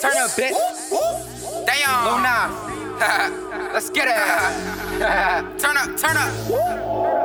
[0.00, 0.54] Turn up, bitch.
[1.66, 2.04] Damn.
[2.06, 2.68] Luna.
[3.72, 4.14] Let's get it.
[5.58, 6.30] turn up, turn up.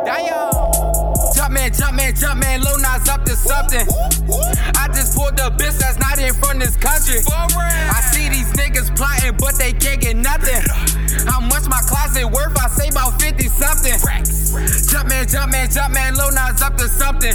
[0.06, 0.54] Damn.
[1.38, 3.86] Jumpman, Jumpman, Jumpman, Lil Naz up to something.
[4.76, 7.22] I just pulled the bitch that's not in from this country.
[7.28, 10.62] I see these niggas plotting, but they can't get nothing.
[11.28, 12.58] How much my closet worth?
[12.58, 13.94] I say about 50 something.
[13.94, 17.34] Jumpman, Jumpman, Jumpman, Lil Naz up to something.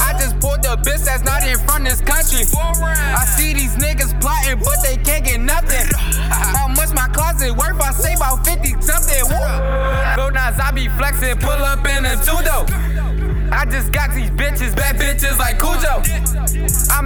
[0.00, 2.46] I just pulled the bitch that's not in from this country.
[2.52, 4.15] I see these niggas
[11.06, 12.66] flexing, pull up in a two though.
[13.52, 16.02] I just got these bitches, bad bitches like Cujo.
[16.92, 17.05] I'm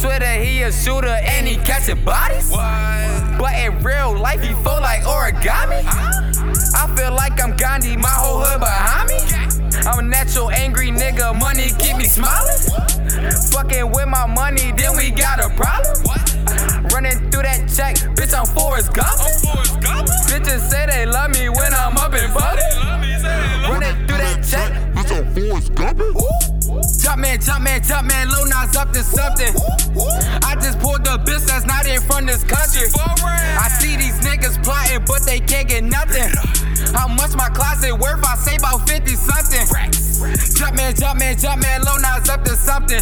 [0.00, 2.50] Twitter, he a shooter and he catching bodies.
[2.50, 5.82] But in real life, he feel like origami.
[6.74, 9.18] I feel like I'm Gandhi, my whole hood behind me.
[9.88, 12.58] I'm a natural angry nigga, money keep me smiling.
[13.50, 15.96] Fucking with my money, then we got a problem.
[16.92, 19.27] Running through that check, bitch, I'm Forrest Gump.
[27.40, 29.52] Jumpman, Jumpman, Jumpman, low Naz up to something.
[30.44, 32.88] I just pulled the bitch that's not in from this country.
[33.22, 36.30] I see these niggas plotting, but they can't get nothing.
[36.94, 38.24] How much my closet worth?
[38.24, 39.66] I say about 50 something.
[40.56, 43.00] Jump man, jump man, Jumpman, Jumpman, low Naz up to something.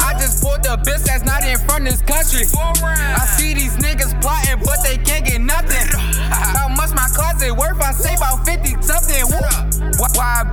[0.00, 2.46] I just pulled the bitch that's not in from this country.
[2.48, 5.86] I see these niggas plotting, but they can't get nothing.
[6.32, 7.80] How much my closet worth?
[7.80, 9.24] I say about 50 something.
[9.28, 10.46] Wh- Wide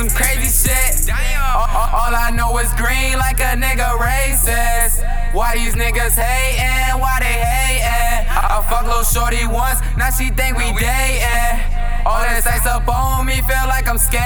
[0.00, 1.10] some crazy shit.
[1.12, 5.04] All, all- I know is green like a nigga racist.
[5.34, 6.98] Why these niggas hating?
[6.98, 8.30] Why they hating?
[8.32, 11.76] I fuck little shorty once, now she think we dating.
[12.06, 14.24] All that sex up on me, feel like I'm skating.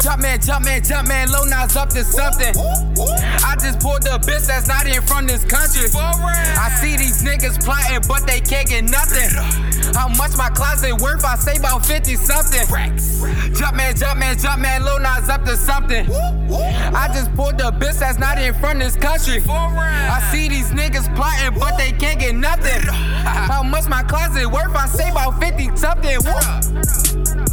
[0.00, 2.56] Jumpman, Jumpman, Jumpman, Lil Naz up to something.
[3.44, 5.86] I just pulled the bitch that's not in from this country.
[5.92, 9.28] I see these niggas plotting, but they can't get nothing.
[9.94, 11.24] How much my closet worth?
[11.24, 12.66] I say about 50 something.
[13.54, 16.06] Jump man, jump man, jump man, Lil Naz up to something.
[16.10, 19.42] I just pulled the bitch that's not in front of this country.
[19.48, 22.80] I see these niggas plotting, but they can't get nothing.
[23.26, 24.74] How much my closet worth?
[24.74, 27.45] I say about 50 something.